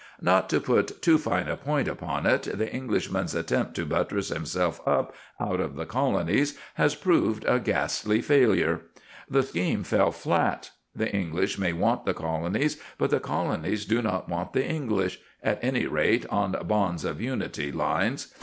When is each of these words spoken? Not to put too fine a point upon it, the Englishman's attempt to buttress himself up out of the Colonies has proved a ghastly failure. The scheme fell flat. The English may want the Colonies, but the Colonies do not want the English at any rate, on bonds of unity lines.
Not 0.19 0.49
to 0.49 0.59
put 0.59 1.03
too 1.03 1.19
fine 1.19 1.47
a 1.47 1.55
point 1.55 1.87
upon 1.87 2.25
it, 2.25 2.49
the 2.51 2.73
Englishman's 2.73 3.35
attempt 3.35 3.75
to 3.75 3.85
buttress 3.85 4.29
himself 4.29 4.81
up 4.87 5.13
out 5.39 5.59
of 5.59 5.75
the 5.75 5.85
Colonies 5.85 6.57
has 6.73 6.95
proved 6.95 7.45
a 7.45 7.59
ghastly 7.59 8.19
failure. 8.19 8.81
The 9.29 9.43
scheme 9.43 9.83
fell 9.83 10.11
flat. 10.11 10.71
The 10.95 11.13
English 11.13 11.59
may 11.59 11.71
want 11.73 12.05
the 12.05 12.15
Colonies, 12.15 12.81
but 12.97 13.11
the 13.11 13.19
Colonies 13.19 13.85
do 13.85 14.01
not 14.01 14.27
want 14.27 14.53
the 14.53 14.65
English 14.67 15.19
at 15.43 15.63
any 15.63 15.85
rate, 15.85 16.25
on 16.31 16.53
bonds 16.65 17.05
of 17.05 17.21
unity 17.21 17.71
lines. 17.71 18.33